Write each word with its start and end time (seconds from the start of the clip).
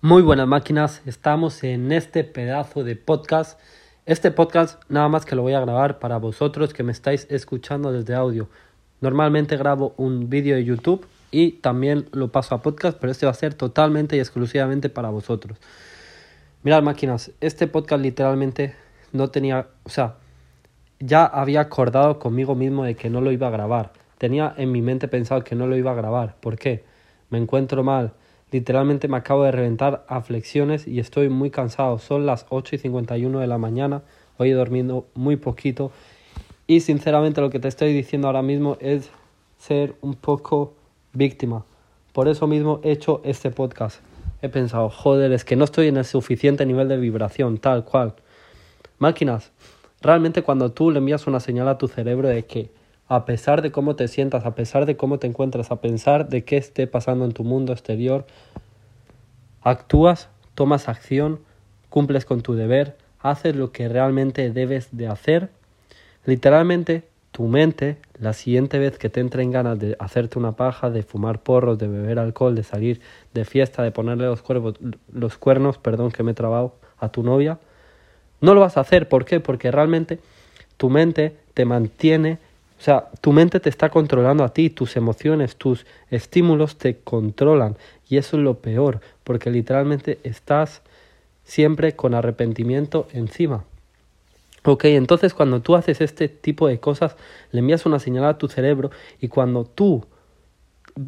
Muy 0.00 0.22
buenas 0.22 0.46
máquinas, 0.46 1.02
estamos 1.06 1.64
en 1.64 1.90
este 1.90 2.22
pedazo 2.22 2.84
de 2.84 2.94
podcast. 2.94 3.58
Este 4.06 4.30
podcast 4.30 4.80
nada 4.88 5.08
más 5.08 5.26
que 5.26 5.34
lo 5.34 5.42
voy 5.42 5.54
a 5.54 5.60
grabar 5.60 5.98
para 5.98 6.18
vosotros 6.18 6.72
que 6.72 6.84
me 6.84 6.92
estáis 6.92 7.26
escuchando 7.30 7.90
desde 7.90 8.14
audio. 8.14 8.48
Normalmente 9.00 9.56
grabo 9.56 9.94
un 9.96 10.30
vídeo 10.30 10.54
de 10.54 10.64
YouTube 10.64 11.04
y 11.32 11.50
también 11.50 12.06
lo 12.12 12.30
paso 12.30 12.54
a 12.54 12.62
podcast, 12.62 12.96
pero 13.00 13.10
este 13.10 13.26
va 13.26 13.32
a 13.32 13.34
ser 13.34 13.54
totalmente 13.54 14.16
y 14.16 14.20
exclusivamente 14.20 14.88
para 14.88 15.10
vosotros. 15.10 15.58
Mirad 16.62 16.84
máquinas, 16.84 17.32
este 17.40 17.66
podcast 17.66 18.00
literalmente 18.00 18.76
no 19.12 19.30
tenía, 19.30 19.66
o 19.82 19.88
sea, 19.88 20.14
ya 21.00 21.24
había 21.24 21.62
acordado 21.62 22.20
conmigo 22.20 22.54
mismo 22.54 22.84
de 22.84 22.94
que 22.94 23.10
no 23.10 23.20
lo 23.20 23.32
iba 23.32 23.48
a 23.48 23.50
grabar. 23.50 23.92
Tenía 24.16 24.54
en 24.58 24.70
mi 24.70 24.80
mente 24.80 25.08
pensado 25.08 25.42
que 25.42 25.56
no 25.56 25.66
lo 25.66 25.76
iba 25.76 25.90
a 25.90 25.94
grabar. 25.94 26.36
¿Por 26.38 26.56
qué? 26.56 26.84
Me 27.30 27.38
encuentro 27.38 27.82
mal 27.82 28.12
Literalmente 28.50 29.08
me 29.08 29.18
acabo 29.18 29.44
de 29.44 29.52
reventar 29.52 30.06
a 30.08 30.22
flexiones 30.22 30.86
y 30.86 31.00
estoy 31.00 31.28
muy 31.28 31.50
cansado. 31.50 31.98
Son 31.98 32.24
las 32.24 32.46
8 32.48 32.76
y 32.76 32.78
51 32.78 33.40
de 33.40 33.46
la 33.46 33.58
mañana. 33.58 34.02
Hoy 34.38 34.50
he 34.50 34.54
dormido 34.54 35.06
muy 35.14 35.36
poquito. 35.36 35.92
Y 36.66 36.80
sinceramente 36.80 37.40
lo 37.40 37.50
que 37.50 37.60
te 37.60 37.68
estoy 37.68 37.92
diciendo 37.92 38.26
ahora 38.28 38.42
mismo 38.42 38.78
es 38.80 39.10
ser 39.58 39.96
un 40.00 40.14
poco 40.14 40.74
víctima. 41.12 41.64
Por 42.12 42.28
eso 42.28 42.46
mismo 42.46 42.80
he 42.82 42.92
hecho 42.92 43.20
este 43.24 43.50
podcast. 43.50 44.00
He 44.40 44.48
pensado, 44.48 44.88
joder, 44.88 45.32
es 45.32 45.44
que 45.44 45.56
no 45.56 45.64
estoy 45.64 45.88
en 45.88 45.96
el 45.96 46.04
suficiente 46.04 46.64
nivel 46.64 46.88
de 46.88 46.96
vibración, 46.96 47.58
tal 47.58 47.84
cual. 47.84 48.14
Máquinas, 48.98 49.52
realmente 50.00 50.42
cuando 50.42 50.72
tú 50.72 50.90
le 50.90 50.98
envías 50.98 51.26
una 51.26 51.40
señal 51.40 51.68
a 51.68 51.76
tu 51.76 51.88
cerebro 51.88 52.28
de 52.28 52.44
que 52.46 52.70
a 53.08 53.24
pesar 53.24 53.62
de 53.62 53.72
cómo 53.72 53.96
te 53.96 54.06
sientas, 54.06 54.44
a 54.44 54.54
pesar 54.54 54.84
de 54.84 54.96
cómo 54.96 55.18
te 55.18 55.26
encuentras, 55.26 55.70
a 55.70 55.80
pesar 55.80 56.28
de 56.28 56.44
qué 56.44 56.58
esté 56.58 56.86
pasando 56.86 57.24
en 57.24 57.32
tu 57.32 57.42
mundo 57.42 57.72
exterior, 57.72 58.26
actúas, 59.62 60.28
tomas 60.54 60.88
acción, 60.88 61.40
cumples 61.88 62.26
con 62.26 62.42
tu 62.42 62.54
deber, 62.54 62.96
haces 63.20 63.56
lo 63.56 63.72
que 63.72 63.88
realmente 63.88 64.50
debes 64.50 64.88
de 64.92 65.08
hacer. 65.08 65.50
Literalmente, 66.26 67.08
tu 67.32 67.44
mente, 67.44 67.96
la 68.18 68.34
siguiente 68.34 68.78
vez 68.78 68.98
que 68.98 69.08
te 69.08 69.20
entren 69.20 69.50
ganas 69.50 69.78
de 69.78 69.96
hacerte 69.98 70.38
una 70.38 70.52
paja, 70.52 70.90
de 70.90 71.02
fumar 71.02 71.40
porros, 71.42 71.78
de 71.78 71.88
beber 71.88 72.18
alcohol, 72.18 72.54
de 72.54 72.62
salir 72.62 73.00
de 73.32 73.46
fiesta, 73.46 73.82
de 73.82 73.90
ponerle 73.90 74.26
los, 74.26 74.44
los 75.12 75.38
cuernos, 75.38 75.78
perdón 75.78 76.10
que 76.10 76.22
me 76.22 76.32
he 76.32 76.34
trabado, 76.34 76.74
a 76.98 77.10
tu 77.10 77.22
novia, 77.22 77.58
no 78.40 78.54
lo 78.54 78.60
vas 78.60 78.76
a 78.76 78.80
hacer. 78.80 79.08
¿Por 79.08 79.24
qué? 79.24 79.40
Porque 79.40 79.70
realmente 79.70 80.18
tu 80.76 80.90
mente 80.90 81.36
te 81.54 81.64
mantiene 81.64 82.38
o 82.78 82.80
sea, 82.80 83.08
tu 83.20 83.32
mente 83.32 83.58
te 83.58 83.68
está 83.68 83.90
controlando 83.90 84.44
a 84.44 84.50
ti, 84.50 84.70
tus 84.70 84.96
emociones, 84.96 85.56
tus 85.56 85.84
estímulos 86.10 86.78
te 86.78 86.98
controlan. 86.98 87.76
Y 88.08 88.18
eso 88.18 88.36
es 88.36 88.42
lo 88.44 88.58
peor, 88.58 89.00
porque 89.24 89.50
literalmente 89.50 90.20
estás 90.22 90.82
siempre 91.42 91.96
con 91.96 92.14
arrepentimiento 92.14 93.08
encima. 93.12 93.64
Ok, 94.64 94.84
entonces 94.84 95.34
cuando 95.34 95.60
tú 95.60 95.74
haces 95.74 96.00
este 96.00 96.28
tipo 96.28 96.68
de 96.68 96.78
cosas, 96.78 97.16
le 97.50 97.60
envías 97.60 97.84
una 97.84 97.98
señal 97.98 98.26
a 98.26 98.38
tu 98.38 98.48
cerebro 98.48 98.90
y 99.20 99.28
cuando 99.28 99.64
tú 99.64 100.04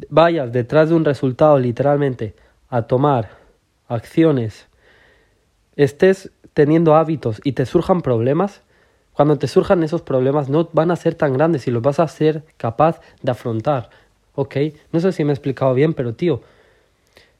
vayas 0.09 0.51
detrás 0.51 0.89
de 0.89 0.95
un 0.95 1.05
resultado 1.05 1.57
literalmente 1.57 2.35
a 2.69 2.81
tomar 2.83 3.37
acciones, 3.87 4.67
estés 5.75 6.31
teniendo 6.53 6.95
hábitos 6.95 7.39
y 7.43 7.53
te 7.53 7.65
surjan 7.65 8.01
problemas, 8.01 8.61
cuando 9.13 9.37
te 9.37 9.47
surjan 9.47 9.83
esos 9.83 10.01
problemas 10.01 10.49
no 10.49 10.69
van 10.73 10.91
a 10.91 10.95
ser 10.95 11.15
tan 11.15 11.33
grandes 11.33 11.67
y 11.67 11.71
los 11.71 11.81
vas 11.81 11.99
a 11.99 12.07
ser 12.07 12.43
capaz 12.57 13.01
de 13.21 13.31
afrontar. 13.31 13.89
¿Ok? 14.35 14.55
No 14.91 14.99
sé 14.99 15.11
si 15.11 15.23
me 15.23 15.31
he 15.31 15.33
explicado 15.33 15.73
bien, 15.73 15.93
pero 15.93 16.13
tío, 16.13 16.41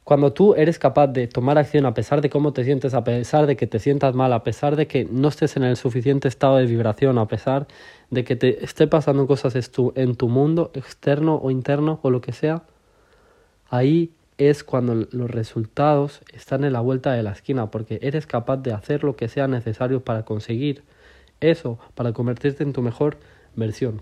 cuando 0.03 0.33
tú 0.33 0.55
eres 0.55 0.77
capaz 0.79 1.07
de 1.07 1.27
tomar 1.27 1.57
acción 1.57 1.85
a 1.85 1.93
pesar 1.93 2.21
de 2.21 2.29
cómo 2.29 2.53
te 2.53 2.65
sientes, 2.65 2.93
a 2.93 3.03
pesar 3.03 3.45
de 3.45 3.55
que 3.55 3.67
te 3.67 3.79
sientas 3.79 4.13
mal, 4.13 4.33
a 4.33 4.43
pesar 4.43 4.75
de 4.75 4.87
que 4.87 5.05
no 5.05 5.29
estés 5.29 5.55
en 5.55 5.63
el 5.63 5.77
suficiente 5.77 6.27
estado 6.27 6.57
de 6.57 6.65
vibración, 6.65 7.17
a 7.17 7.27
pesar 7.27 7.67
de 8.09 8.23
que 8.23 8.35
te 8.35 8.63
esté 8.65 8.87
pasando 8.87 9.25
cosas 9.27 9.55
en 9.95 10.15
tu 10.15 10.27
mundo 10.27 10.71
externo 10.73 11.39
o 11.41 11.51
interno 11.51 11.99
o 12.01 12.09
lo 12.09 12.19
que 12.19 12.33
sea, 12.33 12.63
ahí 13.69 14.11
es 14.37 14.63
cuando 14.63 15.07
los 15.11 15.29
resultados 15.29 16.21
están 16.33 16.63
en 16.63 16.73
la 16.73 16.81
vuelta 16.81 17.13
de 17.13 17.23
la 17.23 17.31
esquina, 17.31 17.69
porque 17.69 17.99
eres 18.01 18.25
capaz 18.25 18.57
de 18.57 18.73
hacer 18.73 19.03
lo 19.03 19.15
que 19.15 19.29
sea 19.29 19.47
necesario 19.47 20.03
para 20.03 20.25
conseguir 20.25 20.83
eso 21.41 21.77
para 21.95 22.13
convertirte 22.13 22.63
en 22.63 22.73
tu 22.73 22.81
mejor 22.81 23.17
versión. 23.55 24.01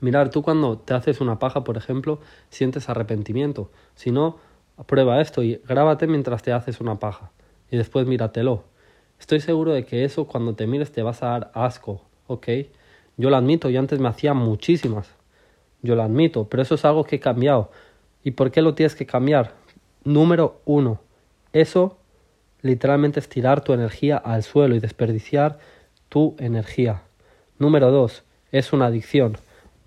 Mirar, 0.00 0.30
tú 0.30 0.42
cuando 0.42 0.76
te 0.76 0.92
haces 0.92 1.20
una 1.22 1.38
paja, 1.38 1.64
por 1.64 1.78
ejemplo, 1.78 2.20
sientes 2.50 2.90
arrepentimiento. 2.90 3.70
Si 3.94 4.10
no, 4.10 4.36
prueba 4.86 5.20
esto 5.22 5.42
y 5.42 5.60
grábate 5.66 6.06
mientras 6.06 6.42
te 6.42 6.52
haces 6.52 6.80
una 6.80 6.96
paja. 6.96 7.30
Y 7.70 7.78
después 7.78 8.06
míratelo. 8.06 8.64
Estoy 9.18 9.40
seguro 9.40 9.72
de 9.72 9.86
que 9.86 10.04
eso 10.04 10.26
cuando 10.26 10.54
te 10.54 10.66
mires 10.66 10.92
te 10.92 11.02
vas 11.02 11.22
a 11.22 11.28
dar 11.28 11.50
asco, 11.54 12.02
¿ok? 12.26 12.48
Yo 13.16 13.30
lo 13.30 13.36
admito, 13.36 13.70
yo 13.70 13.80
antes 13.80 13.98
me 13.98 14.08
hacía 14.08 14.34
muchísimas. 14.34 15.08
Yo 15.80 15.94
lo 15.94 16.02
admito, 16.02 16.48
pero 16.48 16.62
eso 16.62 16.74
es 16.74 16.84
algo 16.84 17.04
que 17.04 17.16
he 17.16 17.20
cambiado. 17.20 17.70
¿Y 18.22 18.32
por 18.32 18.50
qué 18.50 18.60
lo 18.60 18.74
tienes 18.74 18.94
que 18.94 19.06
cambiar? 19.06 19.54
Número 20.04 20.60
uno, 20.66 21.00
eso 21.52 21.96
literalmente 22.60 23.20
es 23.20 23.28
tirar 23.28 23.64
tu 23.64 23.72
energía 23.72 24.18
al 24.18 24.42
suelo 24.42 24.74
y 24.74 24.80
desperdiciar 24.80 25.58
tu 26.08 26.36
energía. 26.38 27.02
Número 27.58 27.90
dos, 27.90 28.24
es 28.52 28.72
una 28.72 28.86
adicción. 28.86 29.38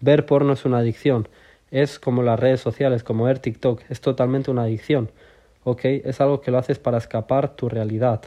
Ver 0.01 0.25
porno 0.25 0.53
es 0.53 0.65
una 0.65 0.79
adicción. 0.79 1.27
Es 1.71 1.99
como 1.99 2.23
las 2.23 2.39
redes 2.39 2.61
sociales, 2.61 3.03
como 3.03 3.25
ver 3.25 3.39
TikTok, 3.39 3.81
es 3.89 4.01
totalmente 4.01 4.51
una 4.51 4.63
adicción. 4.63 5.11
¿Ok? 5.63 5.81
Es 5.85 6.21
algo 6.21 6.41
que 6.41 6.51
lo 6.51 6.57
haces 6.57 6.79
para 6.79 6.97
escapar 6.97 7.55
tu 7.55 7.69
realidad. 7.69 8.21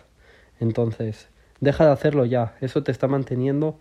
Entonces, 0.61 1.29
deja 1.61 1.87
de 1.87 1.93
hacerlo 1.93 2.25
ya. 2.25 2.57
Eso 2.61 2.83
te 2.83 2.93
está 2.93 3.09
manteniendo 3.09 3.79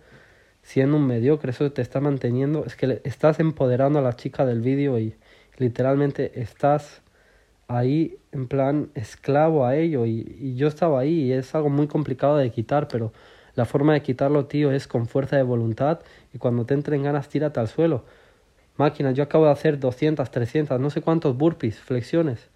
siendo 0.62 0.96
un 0.96 1.06
mediocre, 1.06 1.50
eso 1.50 1.70
te 1.72 1.82
está 1.82 2.00
manteniendo. 2.00 2.64
Es 2.64 2.76
que 2.76 3.00
estás 3.04 3.40
empoderando 3.40 3.98
a 3.98 4.02
la 4.02 4.14
chica 4.14 4.46
del 4.46 4.60
vídeo 4.60 4.98
y 4.98 5.14
literalmente 5.58 6.40
estás 6.40 7.02
ahí 7.68 8.16
en 8.32 8.48
plan 8.48 8.90
esclavo 8.94 9.66
a 9.66 9.76
ello. 9.76 10.06
Y, 10.06 10.36
y 10.40 10.54
yo 10.54 10.68
estaba 10.68 11.00
ahí 11.00 11.24
y 11.24 11.32
es 11.32 11.54
algo 11.54 11.68
muy 11.68 11.86
complicado 11.88 12.36
de 12.36 12.50
quitar, 12.50 12.88
pero 12.88 13.12
la 13.54 13.64
forma 13.64 13.92
de 13.92 14.02
quitarlo, 14.02 14.46
tío, 14.46 14.72
es 14.72 14.86
con 14.86 15.06
fuerza 15.06 15.36
de 15.36 15.42
voluntad 15.42 16.00
y 16.32 16.38
cuando 16.38 16.64
te 16.64 16.74
entren 16.74 17.02
ganas, 17.02 17.28
tírate 17.28 17.60
al 17.60 17.68
suelo. 17.68 18.04
Máquina, 18.76 19.12
yo 19.12 19.22
acabo 19.22 19.44
de 19.44 19.52
hacer 19.52 19.78
200, 19.78 20.30
300, 20.30 20.80
no 20.80 20.90
sé 20.90 21.02
cuántos 21.02 21.36
burpees, 21.36 21.78
flexiones, 21.78 22.48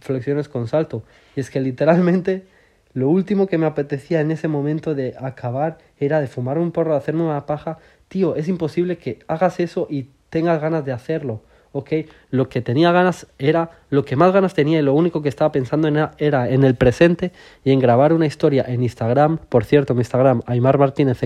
flexiones 0.00 0.48
con 0.48 0.68
salto. 0.68 1.02
Y 1.34 1.40
es 1.40 1.50
que 1.50 1.60
literalmente 1.60 2.46
lo 2.94 3.08
último 3.08 3.46
que 3.46 3.58
me 3.58 3.66
apetecía 3.66 4.20
en 4.20 4.30
ese 4.30 4.48
momento 4.48 4.94
de 4.94 5.14
acabar 5.18 5.78
era 5.98 6.20
de 6.20 6.28
fumar 6.28 6.58
un 6.58 6.72
porro, 6.72 6.92
de 6.92 6.98
hacerme 6.98 7.22
una 7.22 7.46
paja. 7.46 7.78
Tío, 8.08 8.36
es 8.36 8.48
imposible 8.48 8.98
que 8.98 9.18
hagas 9.26 9.60
eso 9.60 9.86
y 9.90 10.10
tengas 10.28 10.60
ganas 10.60 10.84
de 10.84 10.92
hacerlo. 10.92 11.42
¿Ok? 11.72 11.90
Lo 12.30 12.48
que 12.48 12.62
tenía 12.62 12.92
ganas 12.92 13.26
era, 13.38 13.70
lo 13.90 14.04
que 14.04 14.16
más 14.16 14.32
ganas 14.32 14.54
tenía 14.54 14.78
y 14.78 14.82
lo 14.82 14.94
único 14.94 15.22
que 15.22 15.28
estaba 15.28 15.52
pensando 15.52 15.88
en 15.88 15.96
era, 15.96 16.12
era 16.18 16.48
en 16.48 16.64
el 16.64 16.74
presente 16.74 17.32
y 17.64 17.72
en 17.72 17.80
grabar 17.80 18.12
una 18.12 18.26
historia 18.26 18.64
en 18.66 18.82
Instagram, 18.82 19.38
por 19.48 19.64
cierto, 19.64 19.94
mi 19.94 20.00
Instagram, 20.00 20.42
Aymar 20.46 20.78
Martínez 20.78 21.22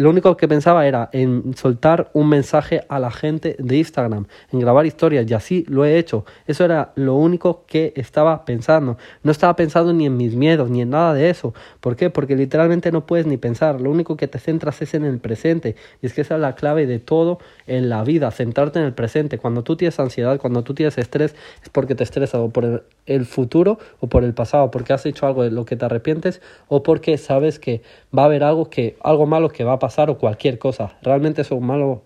lo 0.00 0.10
único 0.10 0.36
que 0.36 0.48
pensaba 0.48 0.86
era 0.86 1.10
en 1.12 1.56
soltar 1.56 2.10
un 2.12 2.28
mensaje 2.28 2.82
a 2.88 2.98
la 2.98 3.10
gente 3.10 3.56
de 3.58 3.76
Instagram, 3.76 4.26
en 4.52 4.60
grabar 4.60 4.86
historias, 4.86 5.30
y 5.30 5.34
así 5.34 5.64
lo 5.68 5.84
he 5.84 5.98
hecho. 5.98 6.24
Eso 6.46 6.64
era 6.64 6.92
lo 6.94 7.14
único 7.14 7.64
que 7.66 7.92
estaba 7.96 8.44
pensando. 8.44 8.96
No 9.22 9.32
estaba 9.32 9.56
pensando 9.56 9.92
ni 9.92 10.06
en 10.06 10.16
mis 10.16 10.34
miedos, 10.34 10.70
ni 10.70 10.82
en 10.82 10.90
nada 10.90 11.14
de 11.14 11.30
eso. 11.30 11.54
¿Por 11.80 11.96
qué? 11.96 12.10
Porque 12.10 12.36
literalmente 12.36 12.92
no 12.92 13.06
puedes 13.06 13.26
ni 13.26 13.36
pensar. 13.36 13.80
Lo 13.80 13.90
único 13.90 14.16
que 14.16 14.28
te 14.28 14.38
centras 14.38 14.80
es 14.82 14.94
en 14.94 15.04
el 15.04 15.18
presente. 15.18 15.76
Y 16.02 16.06
es 16.06 16.14
que 16.14 16.22
esa 16.22 16.36
es 16.36 16.40
la 16.40 16.54
clave 16.54 16.86
de 16.86 16.98
todo 16.98 17.38
en 17.66 17.88
la 17.88 18.02
vida, 18.02 18.30
centrarte 18.30 18.78
en 18.78 18.86
el 18.86 18.94
presente. 18.94 19.38
Cuando 19.38 19.62
tú 19.62 19.76
tienes 19.76 19.98
ansiedad, 20.00 20.38
cuando 20.38 20.62
tú 20.62 20.74
tienes 20.74 20.98
estrés, 20.98 21.34
es 21.62 21.68
porque 21.68 21.94
te 21.94 22.04
estresas 22.04 22.40
o 22.40 22.50
por 22.50 22.84
el 23.06 23.26
futuro 23.26 23.78
o 24.00 24.06
por 24.06 24.24
el 24.24 24.34
pasado, 24.34 24.70
porque 24.70 24.92
has 24.92 25.04
hecho 25.04 25.26
algo 25.26 25.42
de 25.42 25.50
lo 25.50 25.64
que 25.64 25.76
te 25.76 25.84
arrepientes 25.84 26.40
o 26.68 26.82
porque 26.82 27.18
sabes 27.18 27.58
que 27.58 27.82
va 28.16 28.22
a 28.22 28.26
haber 28.26 28.44
algo 28.44 28.70
que 28.70 28.96
algo 29.02 29.26
malo 29.26 29.48
que 29.48 29.64
va 29.64 29.74
a 29.74 29.78
pasar 29.78 29.89
o 29.98 30.18
cualquier 30.18 30.58
cosa. 30.58 30.96
Realmente 31.02 31.42
eso 31.42 31.58
malo, 31.60 32.02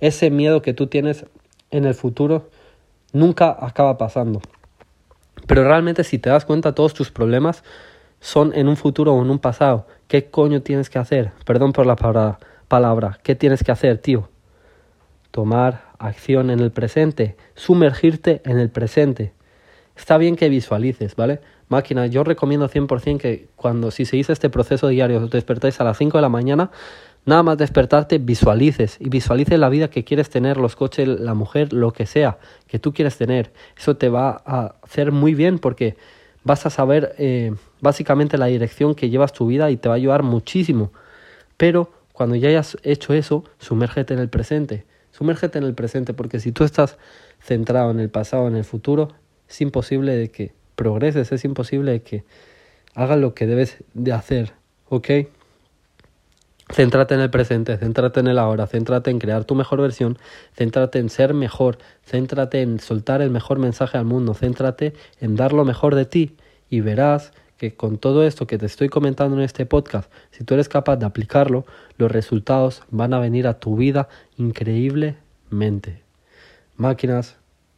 ese 0.00 0.30
miedo 0.30 0.62
que 0.62 0.74
tú 0.74 0.86
tienes 0.86 1.26
en 1.70 1.84
el 1.84 1.94
futuro 1.94 2.50
nunca 3.12 3.56
acaba 3.58 3.98
pasando. 3.98 4.40
Pero 5.46 5.64
realmente 5.64 6.04
si 6.04 6.18
te 6.18 6.30
das 6.30 6.44
cuenta 6.44 6.74
todos 6.74 6.94
tus 6.94 7.10
problemas 7.10 7.62
son 8.20 8.52
en 8.54 8.68
un 8.68 8.76
futuro 8.76 9.14
o 9.14 9.22
en 9.22 9.30
un 9.30 9.38
pasado. 9.38 9.86
¿Qué 10.08 10.30
coño 10.30 10.62
tienes 10.62 10.90
que 10.90 10.98
hacer? 10.98 11.32
Perdón 11.44 11.72
por 11.72 11.86
la 11.86 11.96
palabra, 11.96 12.38
palabra. 12.68 13.18
¿Qué 13.22 13.34
tienes 13.34 13.62
que 13.62 13.72
hacer, 13.72 13.98
tío? 13.98 14.28
Tomar 15.30 15.84
acción 15.98 16.50
en 16.50 16.60
el 16.60 16.72
presente, 16.72 17.36
sumergirte 17.54 18.40
en 18.44 18.58
el 18.58 18.70
presente. 18.70 19.32
Está 19.96 20.18
bien 20.18 20.36
que 20.36 20.48
visualices, 20.48 21.16
¿vale? 21.16 21.40
Máquina, 21.68 22.06
yo 22.06 22.22
recomiendo 22.22 22.68
100% 22.68 23.18
que 23.18 23.48
cuando 23.56 23.90
si 23.90 24.04
seguís 24.04 24.30
este 24.30 24.50
proceso 24.50 24.88
diario 24.88 25.22
os 25.22 25.30
despertáis 25.30 25.80
a 25.80 25.84
las 25.84 25.98
5 25.98 26.18
de 26.18 26.22
la 26.22 26.28
mañana, 26.28 26.70
nada 27.26 27.42
más 27.42 27.58
despertarte 27.58 28.18
visualices 28.18 28.96
y 28.98 29.10
visualices 29.10 29.58
la 29.58 29.68
vida 29.68 29.90
que 29.90 30.04
quieres 30.04 30.30
tener, 30.30 30.56
los 30.56 30.76
coches, 30.76 31.06
la 31.06 31.34
mujer, 31.34 31.72
lo 31.72 31.92
que 31.92 32.06
sea 32.06 32.38
que 32.66 32.78
tú 32.78 32.94
quieres 32.94 33.18
tener. 33.18 33.52
Eso 33.76 33.96
te 33.96 34.08
va 34.08 34.42
a 34.46 34.76
hacer 34.82 35.12
muy 35.12 35.34
bien 35.34 35.58
porque 35.58 35.96
vas 36.44 36.64
a 36.64 36.70
saber 36.70 37.14
eh, 37.18 37.52
básicamente 37.80 38.38
la 38.38 38.46
dirección 38.46 38.94
que 38.94 39.10
llevas 39.10 39.32
tu 39.32 39.46
vida 39.48 39.70
y 39.70 39.76
te 39.76 39.88
va 39.88 39.96
a 39.96 39.96
ayudar 39.96 40.22
muchísimo. 40.22 40.92
Pero 41.56 41.90
cuando 42.12 42.36
ya 42.36 42.48
hayas 42.48 42.78
hecho 42.82 43.12
eso, 43.12 43.44
sumérgete 43.58 44.14
en 44.14 44.20
el 44.20 44.28
presente. 44.28 44.86
Sumérgete 45.10 45.58
en 45.58 45.64
el 45.64 45.74
presente 45.74 46.14
porque 46.14 46.38
si 46.38 46.52
tú 46.52 46.62
estás 46.62 46.96
centrado 47.40 47.90
en 47.90 48.00
el 48.00 48.08
pasado, 48.08 48.46
en 48.46 48.54
el 48.54 48.64
futuro, 48.64 49.08
es 49.48 49.60
imposible 49.60 50.16
de 50.16 50.30
que 50.30 50.54
progreses, 50.76 51.32
es 51.32 51.44
imposible 51.44 51.90
de 51.90 52.02
que 52.02 52.24
hagas 52.94 53.18
lo 53.18 53.34
que 53.34 53.46
debes 53.46 53.78
de 53.94 54.12
hacer, 54.12 54.52
¿ok? 54.88 55.08
Céntrate 56.68 57.14
en 57.14 57.20
el 57.20 57.30
presente, 57.30 57.76
céntrate 57.78 58.20
en 58.20 58.26
el 58.26 58.38
ahora, 58.38 58.66
céntrate 58.66 59.10
en 59.10 59.20
crear 59.20 59.44
tu 59.44 59.54
mejor 59.54 59.80
versión, 59.80 60.18
céntrate 60.52 60.98
en 60.98 61.10
ser 61.10 61.32
mejor, 61.32 61.78
céntrate 62.04 62.60
en 62.60 62.80
soltar 62.80 63.22
el 63.22 63.30
mejor 63.30 63.60
mensaje 63.60 63.96
al 63.98 64.04
mundo, 64.04 64.34
céntrate 64.34 64.92
en 65.20 65.36
dar 65.36 65.52
lo 65.52 65.64
mejor 65.64 65.94
de 65.94 66.06
ti 66.06 66.36
y 66.68 66.80
verás 66.80 67.32
que 67.56 67.74
con 67.74 67.98
todo 67.98 68.26
esto 68.26 68.46
que 68.48 68.58
te 68.58 68.66
estoy 68.66 68.88
comentando 68.88 69.36
en 69.36 69.44
este 69.44 69.64
podcast, 69.64 70.10
si 70.32 70.44
tú 70.44 70.54
eres 70.54 70.68
capaz 70.68 70.96
de 70.96 71.06
aplicarlo, 71.06 71.64
los 71.98 72.10
resultados 72.10 72.82
van 72.90 73.14
a 73.14 73.20
venir 73.20 73.46
a 73.46 73.60
tu 73.60 73.76
vida 73.76 74.08
increíblemente. 74.36 76.02
Máquinas, 76.76 77.36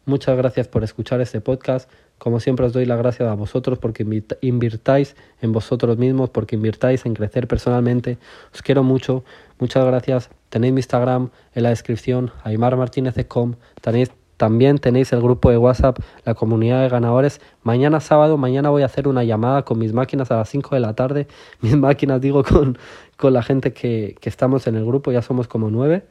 muchas 0.08 0.36
gracias 0.36 0.66
por 0.66 0.82
escuchar 0.82 1.20
este 1.20 1.40
podcast. 1.40 1.90
Como 2.18 2.40
siempre 2.40 2.66
os 2.66 2.72
doy 2.72 2.84
las 2.84 2.98
gracias 2.98 3.28
a 3.28 3.34
vosotros 3.34 3.78
porque 3.78 4.04
invirtáis 4.40 5.14
en 5.40 5.52
vosotros 5.52 5.98
mismos, 5.98 6.30
porque 6.30 6.56
invirtáis 6.56 7.06
en 7.06 7.14
crecer 7.14 7.46
personalmente. 7.46 8.18
Os 8.52 8.62
quiero 8.62 8.82
mucho. 8.82 9.24
Muchas 9.58 9.84
gracias. 9.84 10.30
Tenéis 10.48 10.72
mi 10.72 10.80
Instagram 10.80 11.30
en 11.54 11.62
la 11.62 11.68
descripción, 11.68 12.32
aymarmartinez.com. 12.42 13.54
Tenéis, 13.80 14.10
también 14.36 14.78
tenéis 14.78 15.12
el 15.12 15.20
grupo 15.20 15.50
de 15.50 15.58
WhatsApp, 15.58 15.98
la 16.24 16.34
comunidad 16.34 16.82
de 16.82 16.88
ganadores. 16.88 17.40
Mañana 17.62 18.00
sábado, 18.00 18.36
mañana 18.36 18.70
voy 18.70 18.82
a 18.82 18.86
hacer 18.86 19.06
una 19.06 19.24
llamada 19.24 19.64
con 19.64 19.78
mis 19.78 19.92
máquinas 19.92 20.30
a 20.30 20.36
las 20.36 20.48
5 20.48 20.74
de 20.74 20.80
la 20.80 20.94
tarde. 20.94 21.28
Mis 21.60 21.76
máquinas, 21.76 22.20
digo, 22.20 22.42
con, 22.42 22.78
con 23.16 23.32
la 23.32 23.42
gente 23.42 23.72
que, 23.72 24.16
que 24.20 24.28
estamos 24.28 24.66
en 24.66 24.76
el 24.76 24.84
grupo, 24.84 25.12
ya 25.12 25.22
somos 25.22 25.46
como 25.48 25.70
nueve. 25.70 26.04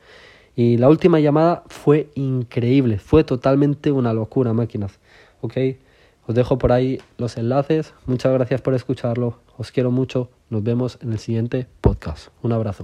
Y 0.58 0.78
la 0.78 0.90
última 0.90 1.20
llamada 1.20 1.62
fue 1.68 2.10
increíble, 2.16 2.98
fue 2.98 3.24
totalmente 3.24 3.92
una 3.92 4.12
locura, 4.12 4.54
máquinas. 4.54 5.00
¿Ok? 5.42 5.56
Os 6.26 6.34
dejo 6.34 6.58
por 6.58 6.72
ahí 6.72 7.00
los 7.20 7.38
enlaces. 7.38 7.94
Muchas 8.08 8.34
gracias 8.34 8.62
por 8.62 8.74
escucharlo. 8.74 9.38
Os 9.56 9.72
quiero 9.72 9.92
mucho. 9.92 10.32
Nos 10.50 10.64
vemos 10.64 10.98
en 11.04 11.14
el 11.14 11.20
siguiente 11.20 11.68
podcast. 11.80 12.30
Un 12.42 12.54
abrazo. 12.54 12.84